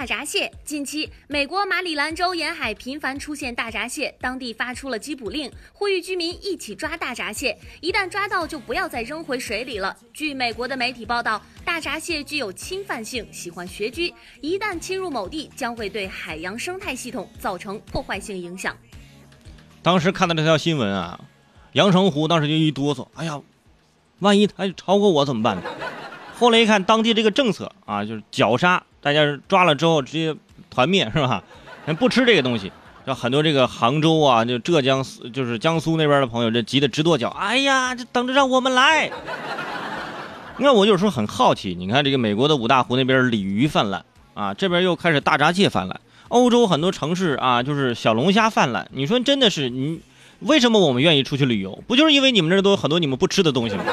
[0.00, 0.50] 大闸蟹。
[0.64, 7.54] 近期，美国马里兰州沿海频繁出现大闸蟹，当地发出了缉捕令，呼吁居民一起抓大闸蟹。
[7.82, 9.94] 一旦抓到，就不要再扔回水里了。
[10.14, 18.74] 据美国的媒体报道，大闸蟹具有侵犯性，喜欢穴居，一旦侵入某地，将会对海洋生态系统造成破坏性影响。
[19.82, 21.20] 当时看到这条新闻啊，
[21.72, 23.38] 阳澄湖当时就一哆嗦，哎呀，
[24.20, 25.62] 万一它超过我怎么办呢？
[26.38, 30.34] 后来一看，当地这个政策啊，就是绞杀，大家抓了之后直接
[30.68, 31.42] 团灭，是吧？
[31.86, 32.70] 人不吃这个东西，
[33.06, 37.28] 像很多这个杭州啊，就浙江，就是江苏那边的朋友，这急得直跺脚。
[37.30, 39.10] 哎呀，这等着让我们来。
[40.58, 44.04] 那我有时候很好奇，你看这个美国的五大湖那边鲤鱼泛滥
[44.34, 45.98] 啊，这边又开始大闸蟹泛滥，
[46.28, 48.86] 欧洲很多城市啊，就是小龙虾泛滥。
[48.92, 50.02] 你说真的是你，
[50.40, 51.82] 为什么我们愿意出去旅游？
[51.86, 53.84] 不就是因为你们这都有很多你们不吃的东西吗？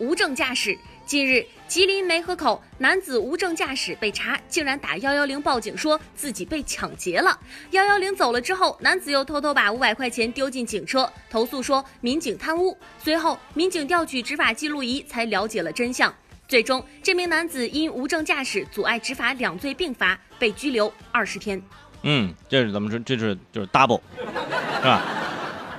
[0.00, 0.76] 无证驾驶。
[1.04, 7.38] 近日，吉林梅河口男子无证驾驶被查，竟然打幺幺零报警，说自己被抢劫了。
[7.72, 12.76] 幺幺零走了之后，男子又偷偷把五百块钱丢进警车，投诉说民警贪污。
[13.02, 16.12] 随后，民警调取执法记录仪，才了解了真相。
[16.48, 21.60] 最终，这名男子因无证驾驶阻碍执法两罪并罚，被拘留二十天。
[22.02, 22.98] 嗯，这是怎么说？
[23.00, 25.02] 这是就是 double，是吧？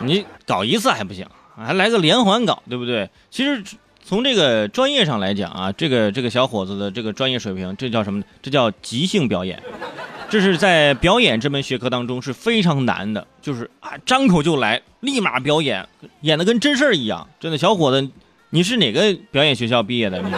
[0.00, 1.24] 你搞一次还不行。
[1.54, 3.10] 还来个连环搞，对不对？
[3.30, 3.62] 其实
[4.08, 8.24] 从这个专业上来讲啊，这个这个小伙子的这个专业水平，这叫什么？
[8.40, 9.62] 这叫即兴表演。
[10.30, 15.86] 这是在表演这门学科当中是非常难的，就是啊，张口就来，立马表演，
[16.22, 17.28] 演的跟真事儿一样。
[17.38, 18.08] 真的，小伙子，
[18.48, 20.22] 你是哪个表演学校毕业的？
[20.22, 20.30] 你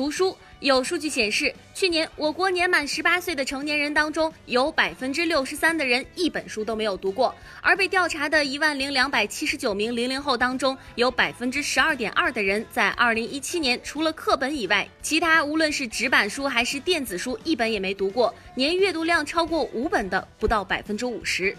[0.00, 0.34] 读书。
[0.60, 18.34] 有数据显示，去年我国年满十八岁的成年人当中，有百分之六十三的人一本书都没有读过；而被调查的一万零两百七十九名零零后当中，有百分之十二点二的人在二零一七年除了课本以外，其他无论是纸板书还是电子书，一本也没读过。
[18.54, 21.54] 年阅读量超过五本的不到百分之五十。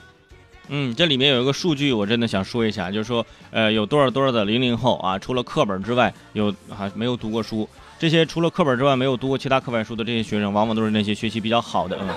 [0.70, 7.68] 嗯，这里面有一个数据，我真的想说一下，就是说，呃，有多少多少的零零后啊，除了课本之外，有还没有读过书。
[8.00, 11.98] 这些除了课本之外没有读过其他课外书的这些学生，往往都是那些学习比较好的。
[12.02, 12.08] 嗯，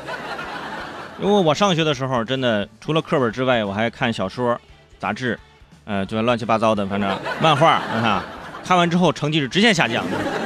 [1.21, 4.59] 因为我上学的时候，真的除了课本之外，我还看小说、
[4.99, 5.39] 杂志，
[5.85, 7.11] 呃，就乱七八糟的，反正
[7.41, 8.23] 漫画，你看，
[8.65, 10.05] 看完之后成绩是直线下降。
[10.05, 10.44] 的。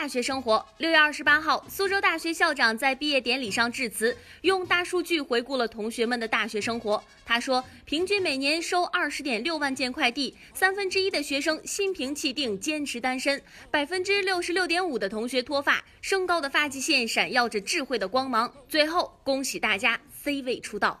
[0.00, 0.64] 大学生活。
[0.78, 7.04] 六月二十八号，苏州大学校长在毕业典礼上致辞，用大数据回顾了同学们的大学生活。
[7.22, 18.50] 他说，平均每年收二十点六万件快递，三分之一的学生心平气定坚持单身，百分之六十六点五的同学脱发，升高的发际线闪耀着智慧的光芒。
[18.70, 20.98] 最后，恭喜大家 C 位出道。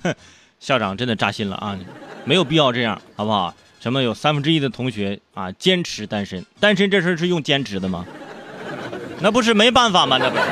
[0.00, 0.14] 哼，
[0.58, 1.78] 校长真的扎心了啊！
[2.24, 3.54] 没有必要这样，好不好？
[3.78, 6.44] 什么有三分之一的同学啊坚持单身？
[6.58, 8.04] 单身这事是用坚持的吗？
[9.20, 10.18] 那不是没办法吗？
[10.18, 10.42] 那不是。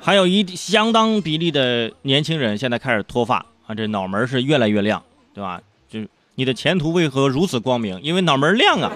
[0.00, 5.60] 还有一相当比例的年轻人现在开始脱发啊，这脑门是越来越亮，对吧？
[5.88, 7.98] 就是你的前途为何如此光明？
[8.02, 8.92] 因为脑门亮啊。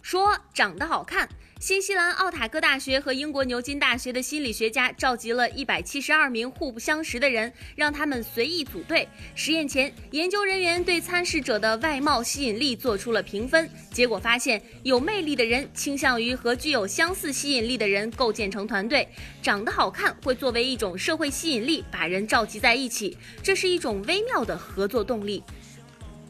[0.00, 1.28] 说长得好看。
[1.60, 9.08] 新西兰奥塔哥大学和英国牛津大学的心理学家召集了一百七十二名互不相识的人，让他们随意组队。
[9.34, 19.08] 实验前，研究人员对参试者的外貌吸引力做出了评分，结果发现，有魅力的人倾向于和具有相似吸引力的人构建成团队。
[19.42, 25.42] 长得好看会作为一种社会吸引力，把人召集在一起，这是一种微妙的合作动力。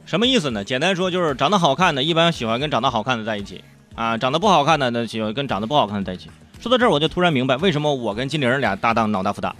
[0.06, 0.64] 什么意思呢？
[0.64, 3.62] 简单说就是长得好看的，一般喜欢跟长得好看的在一起。
[3.98, 6.30] 啊，长得不好看的那喜欢跟长得不好看的在一起。
[6.60, 9.52] 说到这儿，我就突然明白为什么我跟金玲俩搭档脑大福大，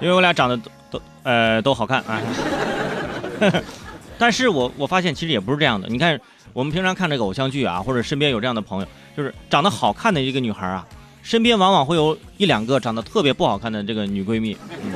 [0.00, 2.20] 因为我俩长得都都呃都好看啊。
[4.18, 5.86] 但是我我发现其实也不是这样的。
[5.86, 6.20] 你看，
[6.52, 10.84] 我们平常看这个偶像剧啊，或者身边有这样的朋友，就是长得好看的一个女孩啊，
[11.22, 14.94] 身边往往会有一两个长得特别不好看的这个女闺蜜，嗯，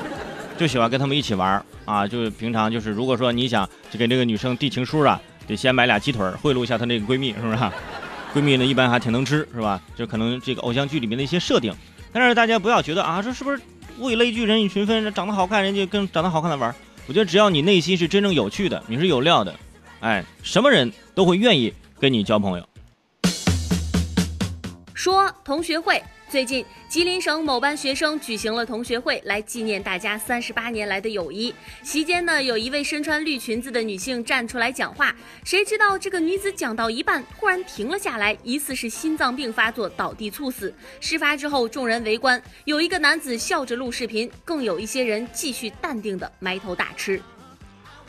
[0.58, 2.08] 就喜欢跟她们一起玩啊。
[2.08, 5.20] 就是平常就是如果说你想就给这个女生递情书啊。
[5.52, 7.56] 得先买俩鸡腿贿赂一下她那个闺蜜，是不是？
[8.34, 9.80] 闺蜜呢一般还挺能吃，是吧？
[9.94, 11.72] 就可能这个偶像剧里面的一些设定。
[12.12, 13.60] 但是大家不要觉得啊，这是不是
[13.98, 15.12] 物以类聚，人以群分？
[15.12, 16.74] 长得好看，人家跟长得好看的玩。
[17.06, 19.54] 我觉得只要你内心是真正有趣的，你是有料的，
[20.00, 22.66] 哎，什么人都会愿意跟你交朋友。
[24.94, 26.02] 说同学会。
[26.32, 31.54] 最近，吉林省某班学生举行了同学会，来纪念大家三十八年来的友谊。
[31.82, 35.14] 席间呢，有一位身穿绿裙子的女性站出来讲话，
[35.44, 40.74] 谁知道这个女子讲到一半，突然停了下来，疑似是心脏病发作倒地猝死。
[41.00, 47.20] 事发之后，众人围观，有一个男子笑着录视频，更有一些人继续淡定的埋头大吃。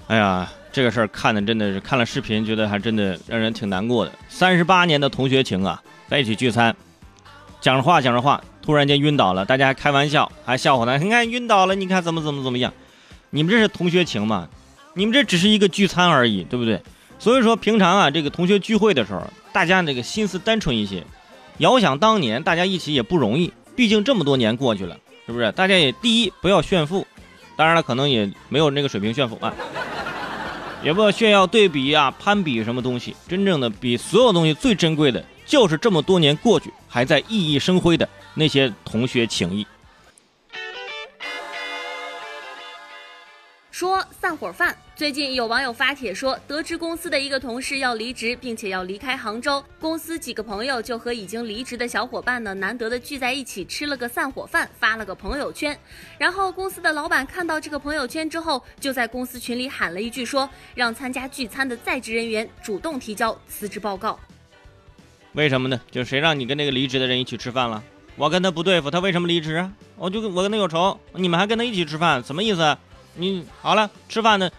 [0.07, 4.13] 哎呀，这个事儿看的真的是看了视频，觉得还真的让人挺难过的。
[4.29, 6.73] 三十八年的同学情啊，在一起聚餐。
[7.63, 10.97] 讲着话讲着话，突然间晕倒了，大家还开玩笑，还笑话他。
[10.97, 12.73] 你看晕倒了，你看怎么怎么怎么样？
[13.29, 14.49] 你们这是同学情吗？
[14.95, 16.81] 你们这只是一个聚餐而已，对不对？
[17.17, 19.21] 所以说平常啊，这个同学聚会的时候，
[19.53, 21.05] 大家这个心思单纯一些。
[21.59, 25.49] 遥想当年，大家一起也不容易，毕竟这么多年过去了，是不是？
[25.53, 27.07] 大家也第一不要炫富，
[27.55, 29.53] 当然了，可能也没有那个水平炫富啊，
[30.83, 33.15] 也不要炫耀对比啊、攀比什么东西。
[33.29, 35.23] 真正的比所有东西最珍贵的。
[35.45, 39.65] 就是这么多年过去，还在熠熠生辉的那些同学情谊。
[43.71, 55.77] 说散伙饭，最近有网友发帖说，得知公司的一个同事要离职，并且要离开杭州，公司几个朋友就和已经离职的小伙伴呢，难得的聚在一起吃了个散伙饭，发了个朋友圈。
[56.19, 64.17] 然后公司的老板看到这个朋友圈之后，就在公司群里喊了一句，说让参加聚餐的在职人员主动提交辞职报告。
[65.33, 65.79] 为什么呢？
[65.91, 67.83] 就谁让你跟那个离职的人一起吃饭了？
[68.15, 69.71] 我跟他不对付，他为什么离职啊？
[69.97, 72.77] 我就跟我跟他有仇，你们还跟他一起吃饭，什么意思？
[73.15, 74.49] 你好了，吃饭呢，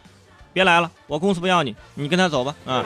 [0.53, 2.55] 别来了，我公司不要你，你跟他走吧。
[2.67, 2.85] 啊，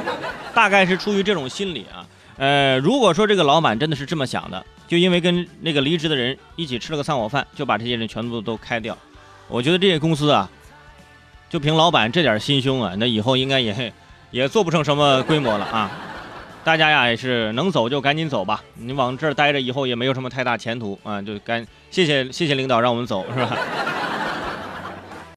[0.54, 2.06] 大概是出于这种心理啊。
[2.36, 8.96] 呃，如果说这个老板真的是这么想的，就因为跟那个离职的人一起吃了个散伙饭，就把这些人全部都开掉，
[9.48, 10.50] 我觉得这些公司啊，
[11.48, 13.92] 就凭老板这点心胸啊，那以后应该也
[14.30, 15.90] 也做不成什么规模了啊。
[16.68, 23.56] 大家呀也是能走就赶紧走吧，你往这儿待着以后也没有什么太大前途啊，就赶谢谢谢谢领导让我们走是吧？